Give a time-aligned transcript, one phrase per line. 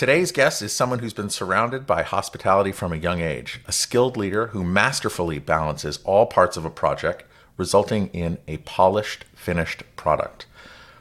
[0.00, 4.16] Today's guest is someone who's been surrounded by hospitality from a young age, a skilled
[4.16, 7.24] leader who masterfully balances all parts of a project,
[7.58, 10.46] resulting in a polished, finished product.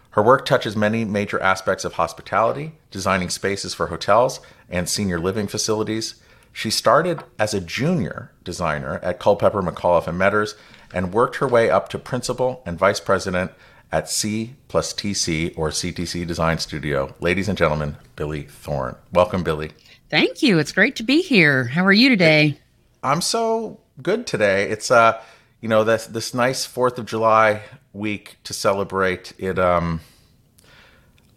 [0.10, 5.48] Her work touches many major aspects of hospitality, designing spaces for hotels and senior living
[5.48, 6.22] facilities.
[6.52, 10.56] She started as a junior designer at Culpepper, McAuliffe, and Meaders
[10.94, 13.52] and worked her way up to principal and vice president
[13.92, 17.14] at C plus TC or CTC Design Studio.
[17.20, 18.96] Ladies and gentlemen, Billie Thorne.
[19.14, 19.72] Welcome, Billie.
[20.10, 20.60] Thank you.
[20.60, 21.66] It's great to be here.
[21.66, 22.60] How are you today?
[23.04, 24.70] I'm so good today.
[24.70, 25.22] It's uh,
[25.62, 27.62] you know, this this nice Fourth of July
[27.94, 29.34] week to celebrate.
[29.38, 30.02] It um,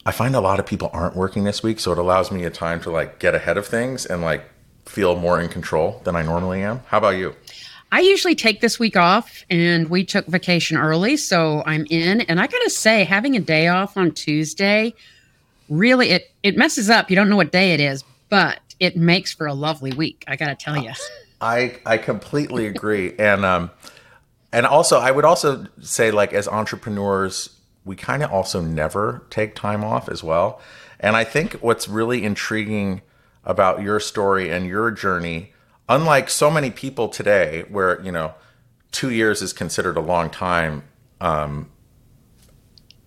[0.05, 2.51] I find a lot of people aren't working this week, so it allows me a
[2.51, 4.45] time to like get ahead of things and like
[4.85, 6.81] feel more in control than I normally am.
[6.87, 7.37] How about you?
[7.93, 12.23] I usually take this week off and we took vacation early, so I'm in.
[12.23, 14.95] And I gotta say, having a day off on Tuesday
[15.69, 17.11] really it it messes up.
[17.11, 20.25] You don't know what day it is, but it makes for a lovely week.
[20.27, 20.93] I gotta tell you.
[21.41, 23.15] I I completely agree.
[23.19, 23.71] and um
[24.53, 29.55] and also I would also say like as entrepreneurs, we kind of also never take
[29.55, 30.61] time off as well.
[30.99, 33.03] And I think what's really intriguing
[33.45, 35.53] about your story and your journey
[35.89, 38.35] unlike so many people today, where you know,
[38.91, 40.85] two years is considered a long time
[41.21, 41.71] um,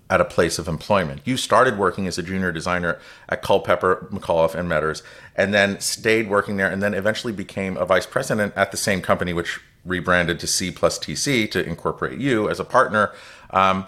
[0.09, 1.21] at a place of employment.
[1.25, 5.01] You started working as a junior designer at Culpepper, McAuliffe, and Meaders,
[5.35, 9.01] and then stayed working there, and then eventually became a vice president at the same
[9.01, 13.11] company, which rebranded to C plus TC to incorporate you as a partner.
[13.51, 13.85] Um,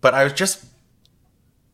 [0.00, 0.64] but I was just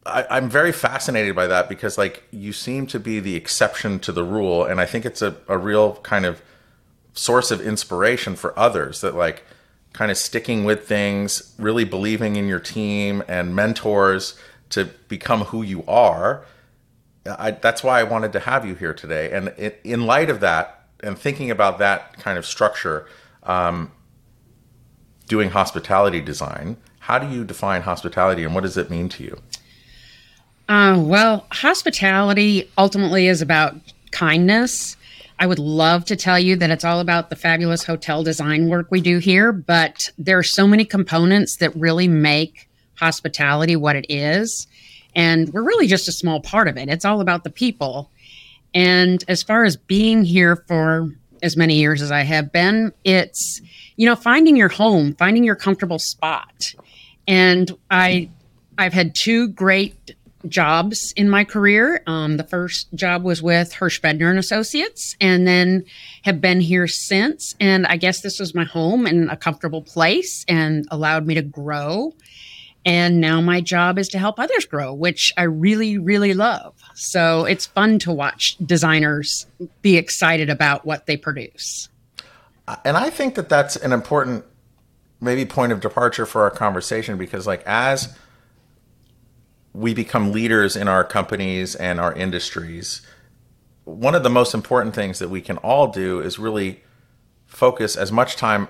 [0.05, 4.13] I, am very fascinated by that because like you seem to be the exception to
[4.13, 6.43] the rule, and I think it's a, a real kind of
[7.15, 9.45] source of inspiration for others that like
[9.93, 14.39] kind of sticking with things, really believing in your team and mentors
[14.71, 16.45] to become who you are.
[17.27, 19.31] I, that's why I wanted to have you here today.
[19.31, 23.07] And it, in light of that, and thinking about that kind of structure,
[23.43, 23.93] um,
[25.27, 29.41] doing hospitality design, how do you define hospitality and what does it mean to you?
[30.69, 33.75] Uh, well, hospitality ultimately is about
[34.11, 34.97] kindness.
[35.39, 38.91] I would love to tell you that it's all about the fabulous hotel design work
[38.91, 44.07] we do here, but there are so many components that really make hospitality what it
[44.09, 44.69] is.
[45.15, 46.89] And we're really just a small part of it.
[46.89, 48.11] It's all about the people.
[48.73, 51.11] And as far as being here for
[51.43, 53.61] as many years as I have been, it's,
[53.97, 56.73] you know, finding your home, finding your comfortable spot.
[57.27, 58.31] And I
[58.79, 60.15] I've had two great
[60.49, 62.03] jobs in my career.
[62.07, 65.85] Um, the first job was with Hirsch Bedner and Associates, and then
[66.23, 67.55] have been here since.
[67.61, 71.43] And I guess this was my home and a comfortable place, and allowed me to
[71.43, 72.15] grow.
[72.85, 76.75] And now my job is to help others grow, which I really, really love.
[76.95, 79.47] So it's fun to watch designers
[79.83, 81.89] be excited about what they produce.
[82.85, 84.45] And I think that that's an important,
[85.21, 88.17] maybe point of departure for our conversation because, like, as
[89.75, 93.03] we become leaders in our companies and our industries,
[93.85, 96.83] one of the most important things that we can all do is really
[97.47, 98.69] focus as much time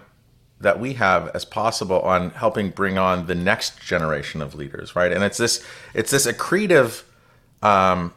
[0.60, 5.12] that we have as possible on helping bring on the next generation of leaders, right?
[5.12, 7.02] And it's this it's this accretive
[7.62, 8.14] um,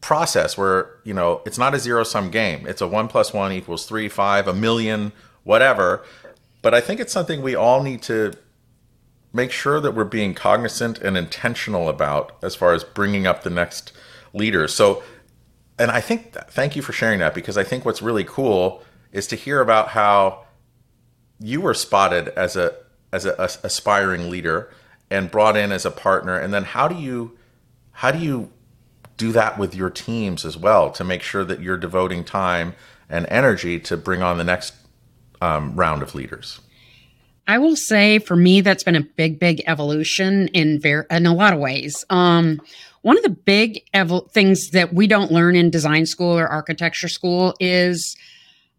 [0.00, 2.66] process where you know it's not a zero sum game.
[2.66, 5.12] It's a one plus one equals three, five, a million,
[5.44, 6.04] whatever.
[6.62, 8.32] But I think it's something we all need to
[9.36, 13.50] make sure that we're being cognizant and intentional about as far as bringing up the
[13.50, 13.92] next
[14.32, 14.74] leaders.
[14.74, 15.02] So,
[15.78, 18.82] and I think that, thank you for sharing that because I think what's really cool
[19.12, 20.46] is to hear about how
[21.38, 22.74] you were spotted as a
[23.12, 24.70] as a, a aspiring leader
[25.10, 27.36] and brought in as a partner, and then how do you
[27.92, 28.50] how do you
[29.16, 32.74] do that with your teams as well to make sure that you're devoting time
[33.08, 34.74] and energy to bring on the next
[35.40, 36.60] um, round of leaders?
[37.48, 41.34] I will say for me, that's been a big, big evolution in ver- in a
[41.34, 42.04] lot of ways.
[42.10, 42.60] Um,
[43.02, 47.08] one of the big evo- things that we don't learn in design school or architecture
[47.08, 48.16] school is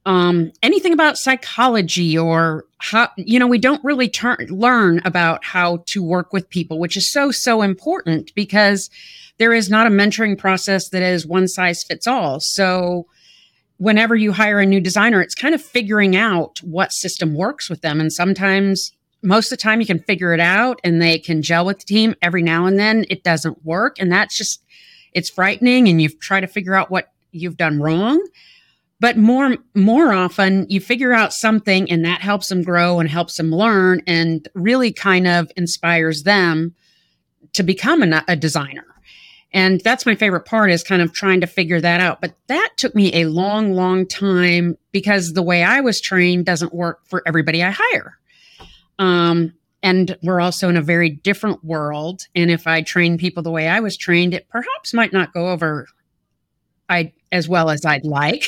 [0.06, 4.12] um, anything about psychology or how you know we don't really
[4.50, 8.90] learn about how to work with people, which is so so important because
[9.38, 12.40] there is not a mentoring process that is one size fits all.
[12.40, 13.08] So
[13.78, 17.82] whenever you hire a new designer, it's kind of figuring out what system works with
[17.82, 18.00] them.
[18.00, 18.92] And sometimes,
[19.24, 21.86] most of the time, you can figure it out and they can gel with the
[21.86, 22.16] team.
[22.22, 23.98] Every now and then, it doesn't work.
[24.00, 24.64] And that's just,
[25.14, 25.88] it's frightening.
[25.88, 28.26] And you try to figure out what you've done wrong.
[29.00, 33.38] But more, more often, you figure out something and that helps them grow and helps
[33.38, 36.74] them learn and really kind of inspires them
[37.54, 38.87] to become a, a designer.
[39.54, 42.20] And that's my favorite part is kind of trying to figure that out.
[42.20, 46.74] But that took me a long, long time because the way I was trained doesn't
[46.74, 48.18] work for everybody I hire.
[49.00, 52.28] Um, and we're also in a very different world.
[52.36, 55.50] And if I train people the way I was trained, it perhaps might not go
[55.50, 55.88] over
[56.90, 58.48] I as well as I'd like.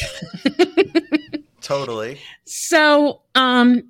[1.62, 2.20] totally.
[2.46, 3.84] So, um,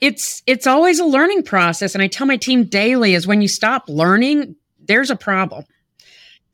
[0.00, 3.48] it's it's always a learning process and i tell my team daily is when you
[3.48, 4.54] stop learning
[4.86, 5.64] there's a problem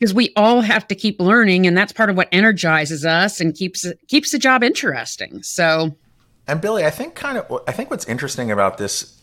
[0.03, 3.55] because we all have to keep learning and that's part of what energizes us and
[3.55, 5.41] keeps keeps the job interesting.
[5.45, 5.97] So
[6.49, 9.17] and Billie i think kind of i think what's interesting about this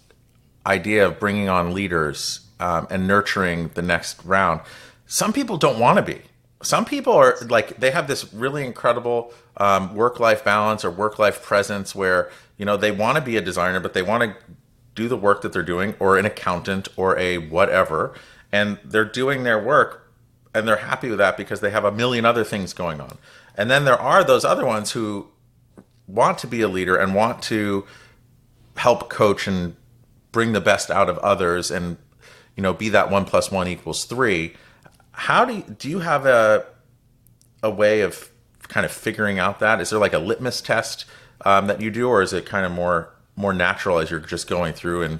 [0.65, 4.61] idea of bringing on leaders um, and nurturing the next round
[5.05, 6.21] some people don't want to be.
[6.61, 11.93] Some people are like they have this really incredible um, work-life balance or work-life presence
[11.93, 14.33] where you know they want to be a designer but they want to
[14.95, 18.13] do the work that they're doing or an accountant or a whatever
[18.49, 20.08] and they're doing their work
[20.53, 23.17] and they're happy with that because they have a million other things going on
[23.55, 25.27] and then there are those other ones who
[26.07, 27.85] want to be a leader and want to
[28.75, 29.75] help coach and
[30.31, 31.97] bring the best out of others and
[32.55, 34.53] you know be that one plus one equals three
[35.11, 36.65] how do you, do you have a
[37.61, 38.29] a way of
[38.63, 39.81] kind of figuring out that?
[39.81, 41.05] Is there like a litmus test
[41.43, 44.47] um, that you do, or is it kind of more more natural as you're just
[44.47, 45.19] going through and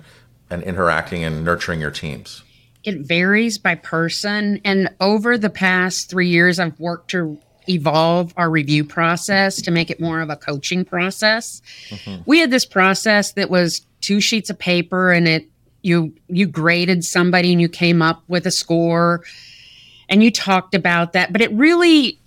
[0.49, 2.43] and interacting and nurturing your teams?
[2.83, 7.37] It varies by person, and over the past three years, I've worked to
[7.67, 11.61] evolve our review process to make it more of a coaching process.
[11.89, 12.23] Mm-hmm.
[12.25, 15.47] We had this process that was two sheets of paper, and it
[15.81, 19.23] you you graded somebody and you came up with a score
[20.09, 22.19] and you talked about that, but it really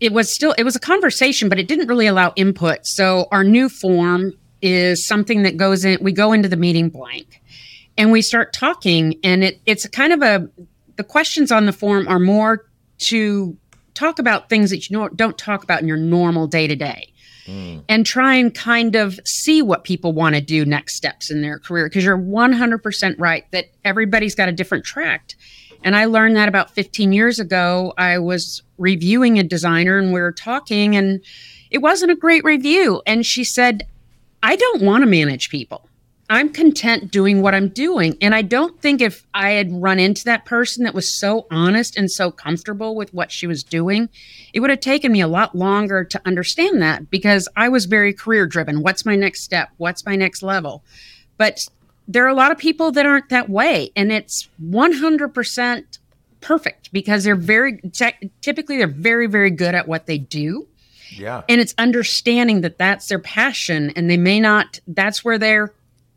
[0.00, 2.86] it was still it was a conversation, but it didn't really allow input.
[2.86, 4.32] So our new form
[4.62, 7.39] is something that goes in we go into the meeting blank
[8.00, 10.48] and we start talking and it it's kind of a
[10.96, 12.66] the questions on the form are more
[12.98, 13.56] to
[13.94, 17.12] talk about things that you don't talk about in your normal day to day
[17.88, 21.58] and try and kind of see what people want to do next steps in their
[21.58, 25.34] career because you're 100% right that everybody's got a different track
[25.82, 27.94] and I learned that about 15 years ago.
[27.96, 31.24] I was reviewing a designer and we were talking, and
[31.70, 33.02] it wasn't a great review.
[33.06, 33.86] And she said,
[34.42, 35.88] I don't want to manage people.
[36.30, 38.16] I'm content doing what I'm doing.
[38.20, 41.96] And I don't think if I had run into that person that was so honest
[41.96, 44.08] and so comfortable with what she was doing,
[44.54, 48.14] it would have taken me a lot longer to understand that because I was very
[48.14, 48.80] career driven.
[48.80, 49.70] What's my next step?
[49.78, 50.84] What's my next level?
[51.36, 51.66] But
[52.06, 55.98] there are a lot of people that aren't that way and it's 100%
[56.40, 57.80] perfect because they're very
[58.40, 60.66] typically they're very very good at what they do
[61.10, 65.74] yeah and it's understanding that that's their passion and they may not that's where their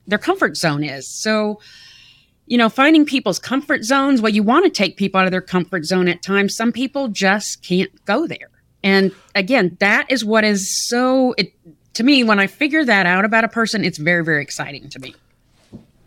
[0.08, 1.08] their comfort zone is.
[1.08, 1.60] So
[2.46, 5.42] you know finding people's comfort zones well you want to take people out of their
[5.42, 6.56] comfort zone at times.
[6.56, 8.50] Some people just can't go there.
[8.84, 11.54] And again that is what is so it
[11.94, 15.00] to me when i figure that out about a person it's very very exciting to
[15.00, 15.16] me.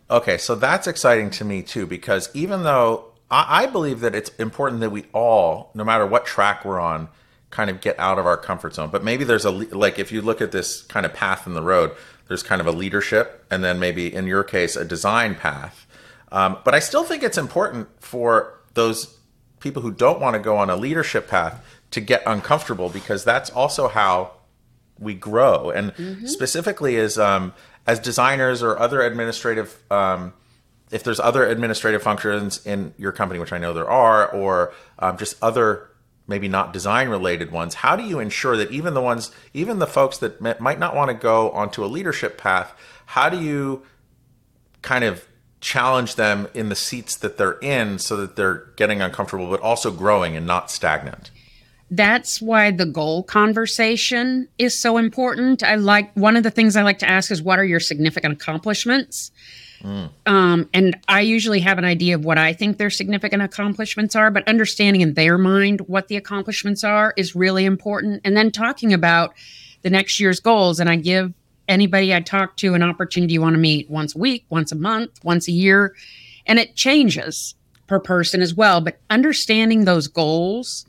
[0.09, 4.29] Okay, so that's exciting to me too, because even though I, I, believe that it's
[4.35, 7.09] important that we all, no matter what track we're on,
[7.49, 8.89] kind of get out of our comfort zone.
[8.89, 11.61] But maybe there's a, like, if you look at this kind of path in the
[11.61, 11.93] road,
[12.27, 15.85] there's kind of a leadership, and then maybe in your case, a design path.
[16.31, 19.17] Um, but I still think it's important for those
[19.59, 23.49] people who don't want to go on a leadership path to get uncomfortable because that's
[23.49, 24.33] also how
[24.99, 25.69] we grow.
[25.69, 26.25] And mm-hmm.
[26.25, 27.53] specifically, is um,
[27.87, 30.33] as designers or other administrative um,
[30.91, 35.17] if there's other administrative functions in your company which i know there are or um,
[35.17, 35.89] just other
[36.27, 39.87] maybe not design related ones how do you ensure that even the ones even the
[39.87, 42.73] folks that might not want to go onto a leadership path
[43.07, 43.83] how do you
[44.81, 45.27] kind of
[45.59, 49.91] challenge them in the seats that they're in so that they're getting uncomfortable but also
[49.91, 51.31] growing and not stagnant
[51.89, 55.63] that's why the goal conversation is so important.
[55.63, 58.33] I like one of the things I like to ask is what are your significant
[58.33, 59.31] accomplishments?
[59.83, 60.09] Mm.
[60.25, 64.31] Um, and I usually have an idea of what I think their significant accomplishments are,
[64.31, 68.21] but understanding in their mind what the accomplishments are is really important.
[68.23, 69.33] And then talking about
[69.81, 70.79] the next year's goals.
[70.79, 71.33] And I give
[71.67, 74.75] anybody I talk to an opportunity you want to meet once a week, once a
[74.75, 75.95] month, once a year.
[76.45, 77.55] And it changes
[77.87, 78.81] per person as well.
[78.81, 80.85] But understanding those goals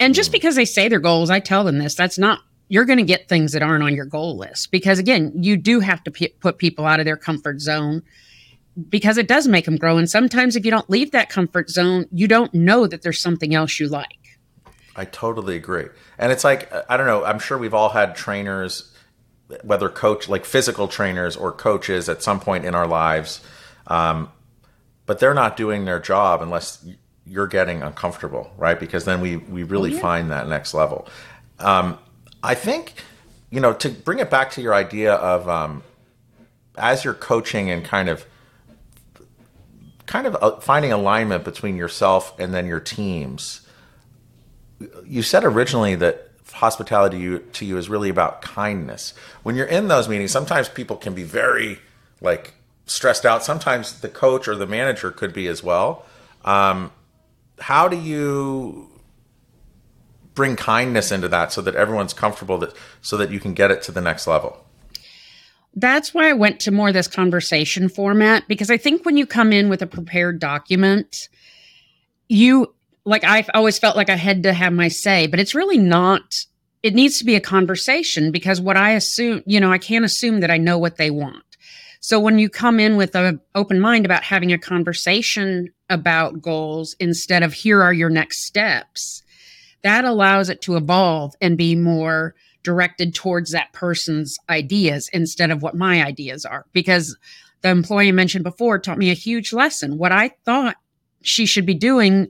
[0.00, 0.34] and just mm.
[0.34, 1.94] because they say their goals, I tell them this.
[1.94, 2.40] That's not
[2.74, 5.78] you're going to get things that aren't on your goal list because again you do
[5.78, 8.02] have to p- put people out of their comfort zone
[8.88, 12.04] because it does make them grow and sometimes if you don't leave that comfort zone
[12.10, 14.18] you don't know that there's something else you like.
[14.96, 15.86] I totally agree.
[16.18, 18.92] And it's like i don't know i'm sure we've all had trainers
[19.62, 23.40] whether coach like physical trainers or coaches at some point in our lives
[23.86, 24.32] um,
[25.06, 26.84] but they're not doing their job unless
[27.24, 28.80] you're getting uncomfortable right?
[28.80, 30.00] Because then we we really oh, yeah.
[30.00, 31.06] find that next level.
[31.60, 31.98] Um,
[32.44, 32.92] I think,
[33.50, 35.82] you know, to bring it back to your idea of um,
[36.76, 38.26] as you're coaching and kind of
[40.04, 43.66] kind of uh, finding alignment between yourself and then your teams.
[45.06, 49.14] You said originally that hospitality to you, to you is really about kindness.
[49.42, 51.78] When you're in those meetings, sometimes people can be very
[52.20, 52.52] like
[52.84, 53.42] stressed out.
[53.42, 56.04] Sometimes the coach or the manager could be as well.
[56.44, 56.92] Um,
[57.58, 58.90] how do you
[60.34, 63.82] bring kindness into that so that everyone's comfortable that so that you can get it
[63.82, 64.64] to the next level.
[65.76, 69.52] That's why i went to more this conversation format because i think when you come
[69.52, 71.28] in with a prepared document
[72.28, 72.72] you
[73.04, 76.46] like i've always felt like i had to have my say but it's really not
[76.84, 80.40] it needs to be a conversation because what i assume you know i can't assume
[80.40, 81.44] that i know what they want.
[82.04, 86.94] So when you come in with an open mind about having a conversation about goals
[87.00, 89.22] instead of here are your next steps
[89.84, 95.62] that allows it to evolve and be more directed towards that person's ideas instead of
[95.62, 96.64] what my ideas are.
[96.72, 97.16] Because
[97.60, 99.98] the employee mentioned before taught me a huge lesson.
[99.98, 100.76] What I thought
[101.22, 102.28] she should be doing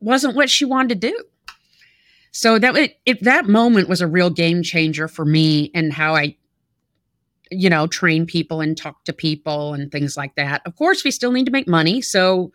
[0.00, 1.24] wasn't what she wanted to do.
[2.30, 6.14] So that it, it, that moment was a real game changer for me and how
[6.14, 6.36] I
[7.50, 10.62] you know train people and talk to people and things like that.
[10.64, 12.52] Of course, we still need to make money, so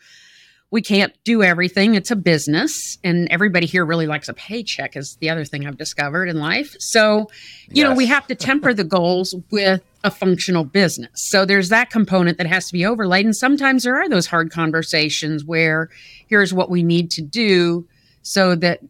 [0.70, 1.96] we can't do everything.
[1.96, 5.78] It's a business, and everybody here really likes a paycheck, is the other thing I've
[5.78, 6.76] discovered in life.
[6.80, 7.30] So,
[7.70, 7.90] you yes.
[7.90, 11.12] know, we have to temper the goals with a functional business.
[11.16, 13.26] So there's that component that has to be overlaid.
[13.26, 15.90] And sometimes there are those hard conversations where
[16.28, 17.88] here's what we need to do
[18.22, 18.82] so that,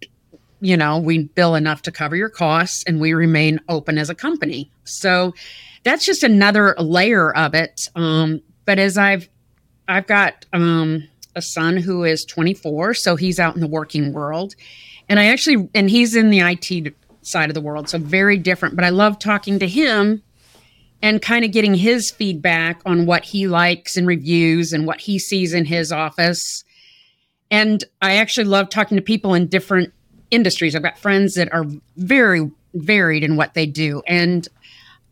[0.62, 4.16] you know, we bill enough to cover your costs and we remain open as a
[4.16, 4.72] company.
[4.84, 5.34] So
[5.84, 7.90] that's just another layer of it.
[7.96, 9.30] Um, but as I've
[9.88, 14.56] I've got um, a son who is 24, so he's out in the working world.
[15.08, 18.76] And I actually, and he's in the IT side of the world, so very different.
[18.76, 20.24] But I love talking to him
[21.02, 25.20] and kind of getting his feedback on what he likes and reviews and what he
[25.20, 26.64] sees in his office.
[27.52, 29.94] And I actually love talking to people in different
[30.32, 30.76] industries.
[30.76, 31.66] I've got friends that are
[31.96, 34.02] very varied in what they do.
[34.08, 34.48] And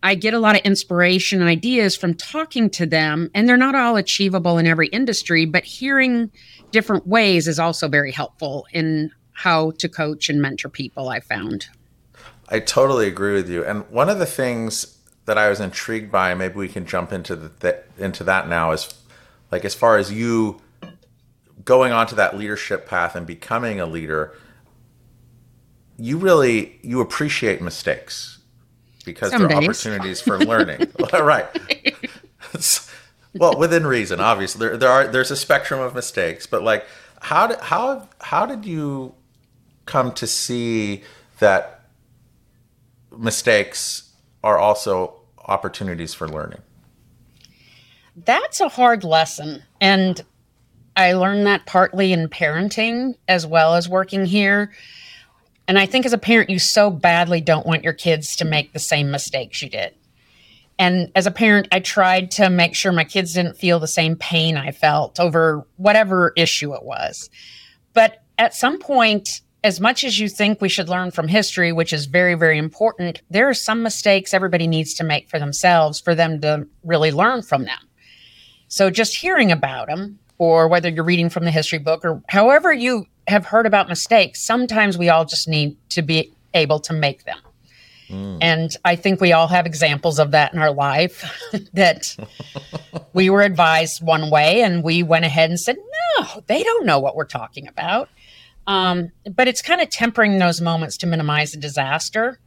[0.04, 3.76] I get a lot of inspiration and ideas from talking to them, and they're not
[3.76, 6.32] all achievable in every industry, but hearing
[6.72, 11.68] different ways is also very helpful in how to coach and mentor people, I found.
[12.50, 13.66] I totally agree with you.
[13.66, 17.36] And one of the things that I was intrigued by, maybe we can jump into
[17.36, 18.94] the, into that now, is
[19.52, 20.62] like as far as you
[21.64, 24.34] going onto that leadership path and becoming a leader,
[25.98, 28.35] you really you appreciate mistakes
[29.06, 29.70] because Some there are days.
[29.70, 30.92] opportunities for learning.
[31.14, 31.48] right.
[33.34, 34.68] well, within reason, obviously.
[34.68, 36.86] There, there are there's a spectrum of mistakes, but like
[37.22, 39.14] how did how how did you
[39.86, 41.04] come to see
[41.40, 41.86] that
[43.18, 44.12] mistakes
[44.44, 46.62] are also opportunities for learning?
[48.16, 49.64] That's a hard lesson.
[49.82, 50.24] And
[50.96, 54.72] I learned that partly in parenting as well as working here.
[55.68, 58.74] And I think as a parent, you so badly don't want your kids to make
[58.74, 59.96] the same mistakes you did.
[60.78, 64.16] And as a parent, I tried to make sure my kids didn't feel the same
[64.16, 67.30] pain I felt over whatever issue it was.
[67.94, 71.94] But at some point, as much as you think we should learn from history, which
[71.94, 76.14] is very, very important, there are some mistakes everybody needs to make for themselves for
[76.14, 77.80] them to really learn from them.
[78.68, 82.74] So just hearing about them, or whether you're reading from the history book, or however
[82.74, 87.24] you have heard about mistakes, sometimes we all just need to be able to make
[87.26, 87.38] them.
[88.10, 88.38] Mm.
[88.42, 91.24] And I think we all have examples of that in our life
[91.74, 92.16] that
[93.14, 95.78] we were advised one way and we went ahead and said,
[96.18, 98.10] no, they don't know what we're talking about.
[98.68, 102.40] Um, but it's kind of tempering those moments to minimize the disaster.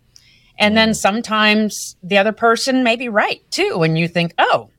[0.59, 0.77] And mm.
[0.77, 3.83] then sometimes the other person may be right too.
[3.83, 4.71] And you think, oh,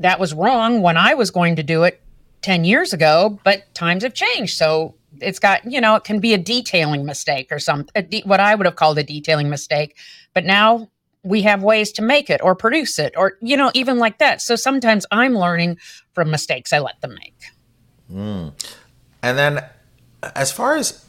[0.00, 2.00] that was wrong when I was going to do it
[2.42, 4.56] 10 years ago, but times have changed.
[4.56, 8.40] So it's got you know it can be a detailing mistake or something de- what
[8.40, 9.96] i would have called a detailing mistake
[10.34, 10.88] but now
[11.22, 14.40] we have ways to make it or produce it or you know even like that.
[14.40, 15.78] So sometimes i'm learning
[16.12, 17.34] from mistakes i let them make.
[18.12, 18.52] Mm.
[19.22, 19.64] and then
[20.34, 21.04] as far as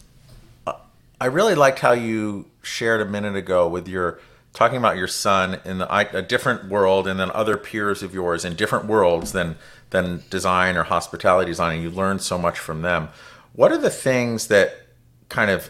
[0.67, 0.73] uh,
[1.21, 4.19] i really liked how you shared a minute ago with your
[4.53, 8.43] talking about your son in the, a different world and then other peers of yours
[8.43, 9.55] in different worlds than
[9.91, 13.07] than design or hospitality design and you learned so much from them
[13.59, 14.73] what are the things that
[15.27, 15.69] kind of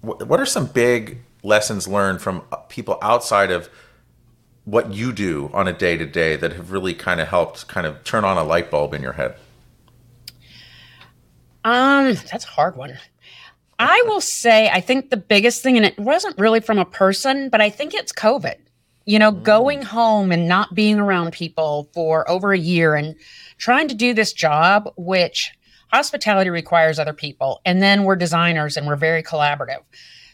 [0.00, 3.70] what are some big lessons learned from people outside of
[4.64, 7.86] what you do on a day to day that have really kind of helped kind
[7.86, 9.36] of turn on a light bulb in your head
[11.62, 12.98] um that's a hard one
[13.78, 17.48] I will say, I think the biggest thing, and it wasn't really from a person,
[17.48, 18.54] but I think it's COVID.
[19.06, 19.42] You know, mm.
[19.42, 23.16] going home and not being around people for over a year and
[23.58, 25.52] trying to do this job, which
[25.92, 27.60] hospitality requires other people.
[27.64, 29.82] And then we're designers and we're very collaborative.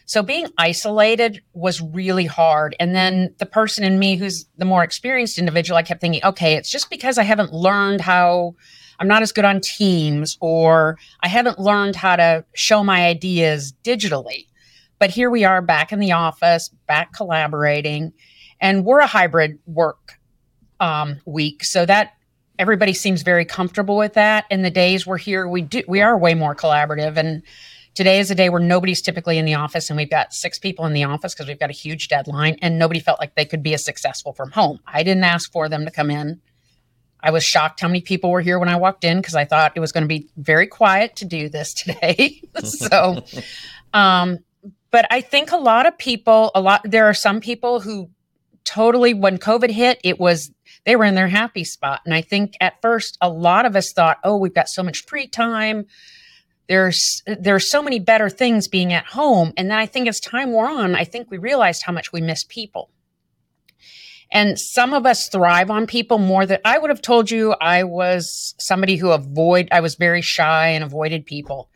[0.05, 2.75] So being isolated was really hard.
[2.79, 6.55] And then the person in me who's the more experienced individual, I kept thinking, okay,
[6.55, 8.55] it's just because I haven't learned how
[8.99, 13.73] I'm not as good on Teams or I haven't learned how to show my ideas
[13.83, 14.47] digitally.
[14.97, 18.13] But here we are back in the office, back collaborating,
[18.59, 20.19] and we're a hybrid work
[20.79, 21.63] um, week.
[21.63, 22.13] So that
[22.59, 24.45] everybody seems very comfortable with that.
[24.51, 27.17] And the days we're here, we do we are way more collaborative.
[27.17, 27.41] And
[27.95, 30.85] today is a day where nobody's typically in the office, and we've got six people
[30.85, 33.63] in the office because we've got a huge deadline, and nobody felt like they could
[33.63, 34.79] be as successful from home.
[34.85, 36.41] I didn't ask for them to come in.
[37.21, 39.73] I was shocked how many people were here when I walked in because I thought
[39.75, 42.41] it was going to be very quiet to do this today.
[42.63, 43.23] so,
[43.93, 44.39] um,
[44.91, 48.09] but I think a lot of people, a lot, there are some people who
[48.63, 50.51] totally, when COVID hit, it was,
[50.85, 52.01] they were in their happy spot.
[52.05, 55.05] And I think at first, a lot of us thought, oh, we've got so much
[55.05, 55.85] free time.
[56.67, 59.53] There's, there's so many better things being at home.
[59.57, 62.21] And then I think as time wore on, I think we realized how much we
[62.21, 62.91] miss people
[64.31, 67.83] and some of us thrive on people more than I would have told you I
[67.83, 71.69] was somebody who avoid I was very shy and avoided people.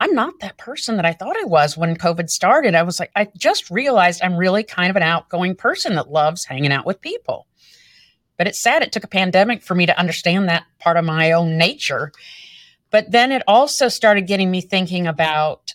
[0.00, 2.74] I'm not that person that I thought I was when COVID started.
[2.74, 6.44] I was like I just realized I'm really kind of an outgoing person that loves
[6.44, 7.46] hanging out with people.
[8.36, 11.32] But it's sad it took a pandemic for me to understand that part of my
[11.32, 12.12] own nature.
[12.90, 15.74] But then it also started getting me thinking about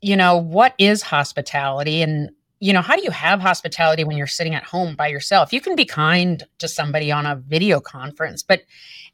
[0.00, 4.26] you know what is hospitality and you know, how do you have hospitality when you're
[4.26, 5.52] sitting at home by yourself?
[5.52, 8.62] You can be kind to somebody on a video conference, but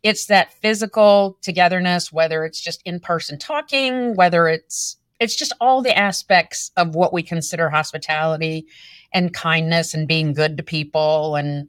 [0.02, 5.80] it's that physical togetherness, whether it's just in person talking, whether it's it's just all
[5.80, 8.66] the aspects of what we consider hospitality
[9.12, 11.68] and kindness and being good to people and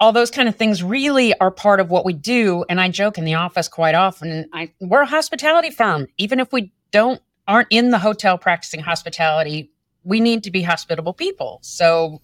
[0.00, 3.18] all those kind of things really are part of what we do and i joke
[3.18, 7.68] in the office quite often I, we're a hospitality firm even if we don't aren't
[7.70, 9.70] in the hotel practicing hospitality
[10.04, 11.58] we need to be hospitable people.
[11.62, 12.20] So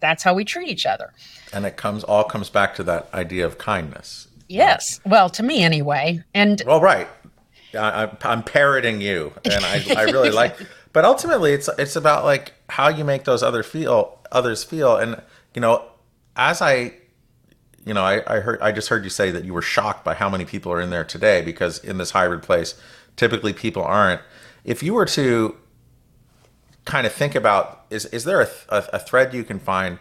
[0.00, 1.12] that's how we treat each other.
[1.52, 4.28] And it comes all comes back to that idea of kindness.
[4.48, 5.00] Yes.
[5.06, 6.22] Well, to me anyway.
[6.34, 7.08] And well, right.
[7.72, 10.56] I, am parroting you, and I, I really like.
[10.92, 15.20] But ultimately, it's it's about like how you make those other feel others feel, and
[15.54, 15.84] you know,
[16.36, 16.92] as I,
[17.84, 20.14] you know, I, I heard I just heard you say that you were shocked by
[20.14, 22.74] how many people are in there today because in this hybrid place,
[23.16, 24.20] typically people aren't.
[24.64, 25.56] If you were to
[26.84, 29.98] kind of think about is is there a, a, a, thread you can find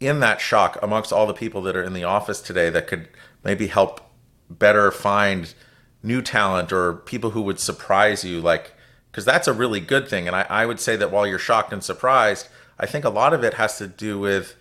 [0.00, 3.08] in that shock amongst all the people that are in the office today that could
[3.42, 4.00] maybe help
[4.48, 5.54] better find
[6.02, 8.72] new talent or people who would surprise you like
[9.10, 11.72] because that's a really good thing and I, I would say that while you're shocked
[11.72, 12.48] and surprised
[12.78, 14.54] i think a lot of it has to do with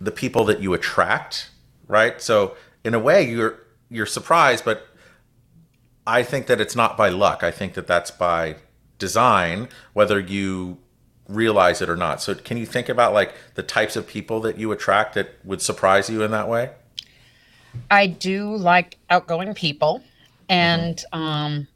[0.00, 1.50] the people that you attract
[1.88, 4.86] right so in a way you're you're surprised but
[6.06, 8.56] i think that it's not by luck i think that that's by
[8.98, 10.78] design whether you
[11.28, 12.20] realize it or not.
[12.22, 15.60] So can you think about like the types of people that you attract that would
[15.60, 16.70] surprise you in that way?
[17.90, 20.02] I do like outgoing people
[20.48, 21.18] and mm-hmm.
[21.18, 21.68] um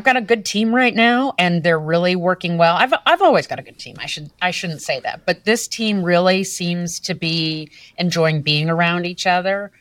[0.00, 2.74] I've got a good team right now and they're really working well.
[2.74, 3.96] I've I've always got a good team.
[3.98, 8.70] I should I shouldn't say that, but this team really seems to be enjoying being
[8.70, 9.72] around each other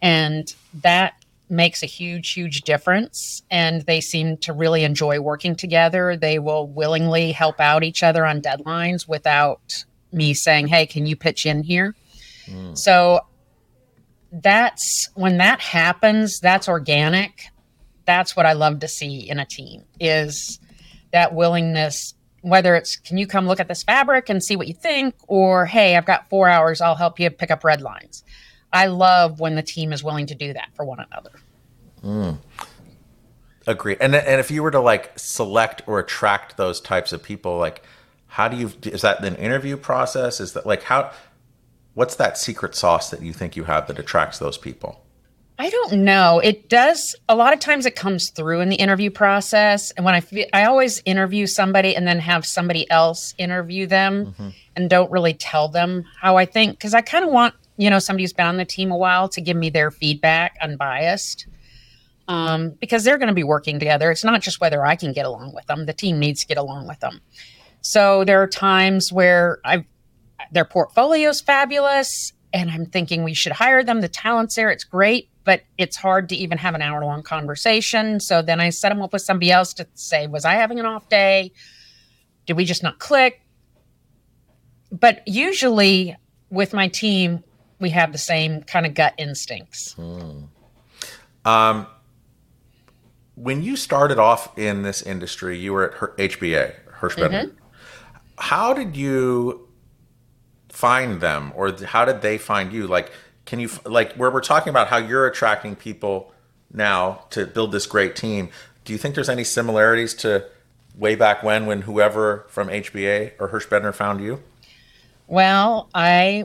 [0.00, 1.12] and that
[1.50, 3.42] makes a huge, huge difference.
[3.50, 6.16] And they seem to really enjoy working together.
[6.16, 11.16] They will willingly help out each other on deadlines without me saying, hey, can you
[11.16, 11.94] pitch in here?
[12.46, 12.78] Mm.
[12.78, 13.20] So
[14.32, 17.48] that's when that happens, that's organic.
[18.10, 20.58] That's what I love to see in a team is
[21.12, 24.72] that willingness whether it's can you come look at this fabric and see what you
[24.72, 28.24] think or hey i've got four hours i'll help you pick up red lines
[28.72, 31.32] I love when the team is willing to do that for one another.
[32.04, 32.38] Mm.
[33.66, 33.96] Agree.
[34.00, 37.82] And and if you were to like select or attract those types of people, like
[38.26, 40.40] how do you is that an interview process?
[40.40, 41.12] Is that like how
[41.94, 45.04] what's that secret sauce that you think you have that attracts those people?
[45.60, 46.40] I don't know.
[46.42, 49.90] It does a lot of times it comes through in the interview process.
[49.90, 54.28] And when I feel, I always interview somebody and then have somebody else interview them
[54.28, 54.48] mm-hmm.
[54.74, 57.98] and don't really tell them how I think because I kind of want, you know,
[57.98, 61.46] somebody who's been on the team a while to give me their feedback unbiased.
[62.26, 64.10] Um, because they're going to be working together.
[64.10, 66.56] It's not just whether I can get along with them, the team needs to get
[66.56, 67.20] along with them.
[67.82, 69.84] So there are times where I
[70.52, 74.00] their portfolio's fabulous and I'm thinking we should hire them.
[74.00, 78.20] The talent's there, it's great but it's hard to even have an hour long conversation.
[78.20, 80.86] So then I set them up with somebody else to say, was I having an
[80.86, 81.52] off day?
[82.46, 83.40] Did we just not click?
[84.92, 86.16] But usually
[86.50, 87.44] with my team,
[87.78, 89.94] we have the same kind of gut instincts.
[89.94, 90.44] Hmm.
[91.44, 91.86] Um,
[93.34, 97.44] when you started off in this industry, you were at HBA, Hirsch Bedner.
[97.44, 97.56] Mm-hmm.
[98.36, 99.68] How did you
[100.68, 102.86] find them, or how did they find you?
[102.86, 103.12] Like,
[103.50, 106.32] can you like where we're talking about how you're attracting people
[106.72, 108.48] now to build this great team?
[108.84, 110.46] Do you think there's any similarities to
[110.94, 114.40] way back when when whoever from HBA or Hirsch Bedner found you?
[115.26, 116.44] Well, I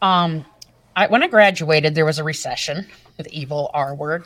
[0.00, 0.46] um
[0.94, 2.86] I, when I graduated, there was a recession,
[3.16, 4.24] the evil R word.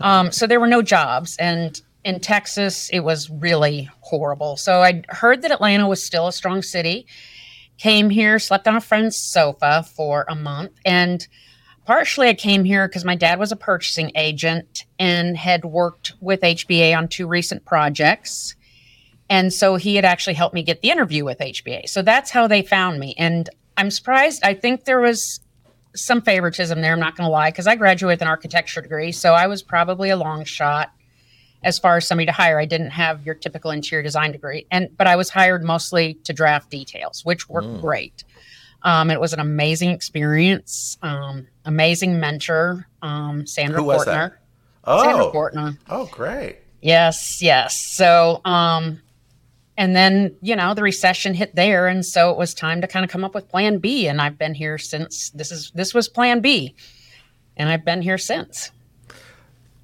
[0.00, 4.58] Um, so there were no jobs, and in Texas, it was really horrible.
[4.58, 7.06] So I heard that Atlanta was still a strong city.
[7.78, 11.26] Came here, slept on a friend's sofa for a month, and
[11.90, 16.40] partially I came here because my dad was a purchasing agent and had worked with
[16.40, 18.54] HBA on two recent projects.
[19.28, 21.88] And so he had actually helped me get the interview with HBA.
[21.88, 23.16] So that's how they found me.
[23.18, 24.44] And I'm surprised.
[24.44, 25.40] I think there was
[25.96, 26.92] some favoritism there.
[26.92, 29.10] I'm not going to lie, because I graduated with an architecture degree.
[29.10, 30.92] So I was probably a long shot
[31.64, 32.60] as far as somebody to hire.
[32.60, 34.64] I didn't have your typical interior design degree.
[34.70, 37.80] And, but I was hired mostly to draft details, which worked mm.
[37.80, 38.22] great.
[38.82, 40.96] Um, it was an amazing experience.
[41.02, 44.34] Um, amazing mentor, um, Sandra Who was That?
[44.84, 45.78] Oh, Sandra Portner.
[45.88, 46.58] Oh, great.
[46.82, 47.76] Yes, yes.
[47.94, 49.00] So, um,
[49.76, 53.04] and then you know the recession hit there, and so it was time to kind
[53.04, 54.08] of come up with Plan B.
[54.08, 55.30] And I've been here since.
[55.30, 56.74] This is this was Plan B,
[57.56, 58.70] and I've been here since.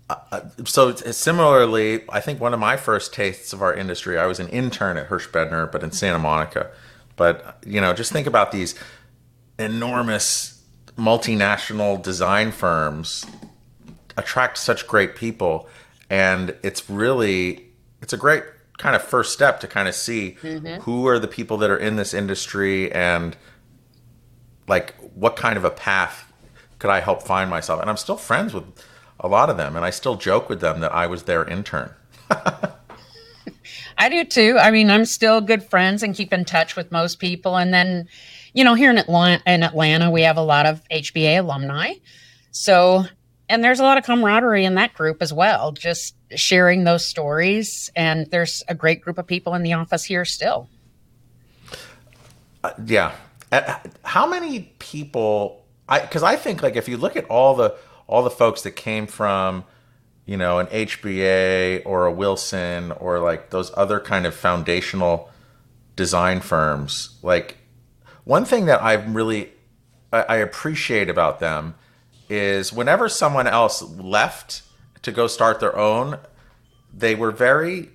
[0.08, 4.26] Uh, uh so similarly, I think one of my first tastes of our industry, I
[4.26, 6.70] was an intern at Hirsch Bedner, but in Santa Monica.
[7.16, 8.74] But you know, just think about these
[9.58, 10.55] enormous
[10.96, 13.26] multinational design firms
[14.16, 15.68] attract such great people
[16.08, 17.66] and it's really
[18.00, 18.42] it's a great
[18.78, 20.80] kind of first step to kind of see mm-hmm.
[20.82, 23.36] who are the people that are in this industry and
[24.68, 26.32] like what kind of a path
[26.78, 28.64] could I help find myself and I'm still friends with
[29.20, 31.92] a lot of them and I still joke with them that I was their intern
[33.98, 34.58] I do too.
[34.60, 37.56] I mean, I'm still good friends and keep in touch with most people.
[37.56, 38.08] And then,
[38.56, 41.92] you know, here in Atlanta, in Atlanta, we have a lot of HBA alumni.
[42.52, 43.04] So,
[43.50, 47.90] and there's a lot of camaraderie in that group as well, just sharing those stories.
[47.94, 50.70] And there's a great group of people in the office here still.
[52.64, 53.12] Uh, yeah.
[53.52, 55.62] Uh, how many people?
[55.86, 58.72] I because I think like if you look at all the all the folks that
[58.72, 59.64] came from
[60.24, 65.30] you know, an HBA or a Wilson or like those other kind of foundational
[65.94, 67.16] design firms.
[67.22, 67.58] Like
[68.26, 69.52] one thing that I'm really
[70.12, 71.74] I appreciate about them
[72.28, 74.62] is whenever someone else left
[75.02, 76.18] to go start their own,
[76.92, 77.90] they were very,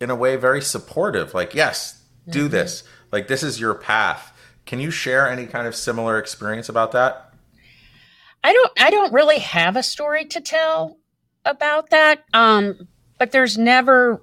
[0.00, 1.34] in a way, very supportive.
[1.34, 2.52] Like, yes, do mm-hmm.
[2.52, 2.84] this.
[3.12, 4.32] Like, this is your path.
[4.64, 7.34] Can you share any kind of similar experience about that?
[8.42, 8.72] I don't.
[8.80, 10.98] I don't really have a story to tell
[11.44, 12.24] about that.
[12.32, 14.22] Um, but there's never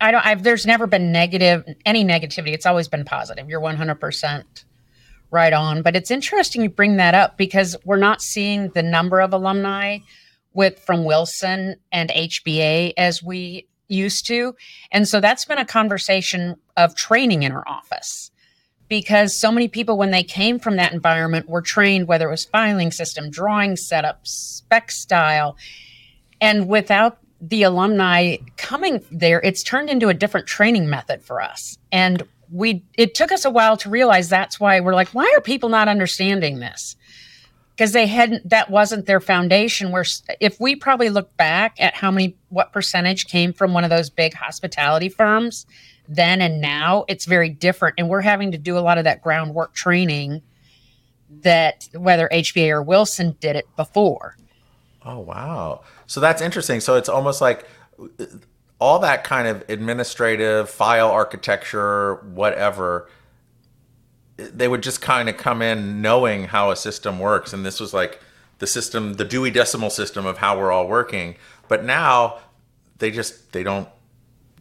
[0.00, 2.52] I don't I've there's never been negative any negativity.
[2.52, 3.48] It's always been positive.
[3.48, 4.44] You're 100%
[5.30, 5.82] right on.
[5.82, 9.98] But it's interesting you bring that up because we're not seeing the number of alumni
[10.54, 14.54] with from Wilson and HBA as we used to.
[14.90, 18.30] And so that's been a conversation of training in our office
[18.88, 22.44] because so many people when they came from that environment were trained whether it was
[22.44, 25.56] filing system, drawing setup, spec style
[26.40, 31.78] and without the alumni coming there, it's turned into a different training method for us.
[31.92, 35.40] And we it took us a while to realize that's why we're like, why are
[35.40, 36.96] people not understanding this?
[37.76, 39.92] Because they hadn't that wasn't their foundation.
[39.92, 40.04] Where
[40.40, 44.10] if we probably look back at how many what percentage came from one of those
[44.10, 45.66] big hospitality firms
[46.08, 47.96] then and now, it's very different.
[47.98, 50.42] And we're having to do a lot of that groundwork training
[51.42, 54.36] that whether HBA or Wilson did it before.
[55.04, 55.82] Oh wow.
[56.08, 56.80] So that's interesting.
[56.80, 57.66] So it's almost like
[58.00, 58.24] uh,
[58.80, 63.08] all that kind of administrative file architecture, whatever,
[64.36, 67.52] they would just kind of come in knowing how a system works.
[67.52, 68.20] And this was like
[68.58, 71.36] the system, the Dewey Decimal System of how we're all working.
[71.68, 72.38] But now
[72.98, 73.88] they just they don't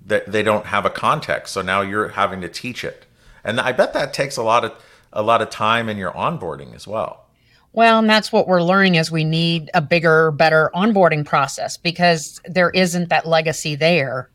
[0.06, 1.54] they, they don't have a context.
[1.54, 3.06] So now you're having to teach it,
[3.44, 4.74] and I bet that takes a lot of
[5.14, 7.27] a lot of time in your onboarding as well.
[7.74, 12.42] Well, and that's what we're learning is we need a bigger, better onboarding process because
[12.46, 14.30] there isn't that legacy there.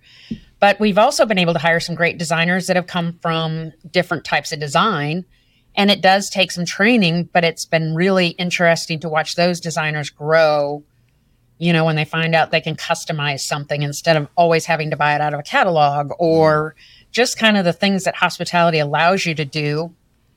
[0.60, 4.24] But we've also been able to hire some great designers that have come from different
[4.24, 5.24] types of design.
[5.74, 10.08] And it does take some training, but it's been really interesting to watch those designers
[10.10, 10.84] grow.
[11.58, 14.96] You know, when they find out they can customize something instead of always having to
[14.96, 17.10] buy it out of a catalog or mm-hmm.
[17.10, 19.92] just kind of the things that hospitality allows you to do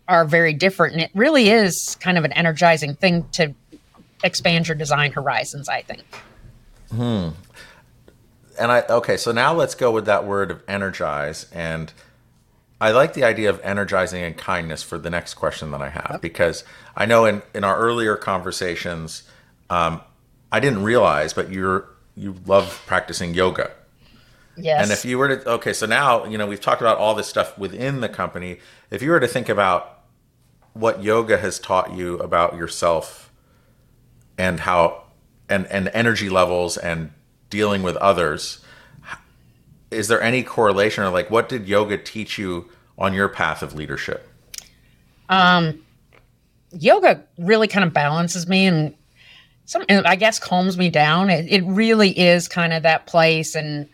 [0.07, 0.93] are very different.
[0.93, 3.53] And it really is kind of an energizing thing to
[4.23, 6.03] expand your design horizons, I think.
[6.91, 7.29] Hmm.
[8.59, 11.47] And I, okay, so now let's go with that word of energize.
[11.51, 11.91] And
[12.79, 16.19] I like the idea of energizing and kindness for the next question that I have,
[16.21, 16.63] because
[16.95, 19.23] I know in, in our earlier conversations,
[19.69, 20.01] um,
[20.51, 23.71] I didn't realize, but you're, you love practicing yoga.
[24.57, 24.83] Yes.
[24.83, 27.27] And if you were to, okay, so now, you know, we've talked about all this
[27.27, 28.59] stuff within the company.
[28.89, 29.94] If you were to think about
[30.75, 33.31] what yoga has taught you about yourself
[34.38, 35.03] and how
[35.49, 37.11] and and energy levels and
[37.49, 38.59] dealing with others
[39.89, 43.73] is there any correlation or like what did yoga teach you on your path of
[43.73, 44.29] leadership?
[45.29, 45.81] Um
[46.71, 48.93] yoga really kind of balances me and
[49.63, 51.29] some i guess calms me down.
[51.29, 53.88] It, it really is kind of that place and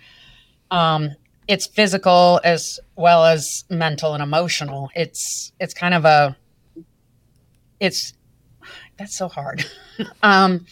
[0.71, 1.11] um
[1.47, 4.89] it's physical as well as mental and emotional.
[4.95, 6.35] It's it's kind of a
[7.81, 8.13] it's
[8.97, 9.65] that's so hard.
[10.23, 10.65] um,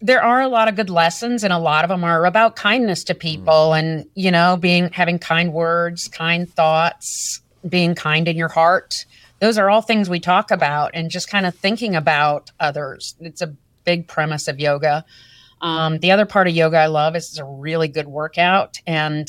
[0.00, 3.04] there are a lot of good lessons, and a lot of them are about kindness
[3.04, 3.78] to people, mm.
[3.78, 9.04] and you know, being having kind words, kind thoughts, being kind in your heart.
[9.40, 13.16] Those are all things we talk about, and just kind of thinking about others.
[13.20, 15.04] It's a big premise of yoga.
[15.60, 19.28] Um, the other part of yoga I love is it's a really good workout, and